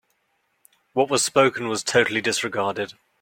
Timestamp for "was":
1.11-1.23, 1.67-1.83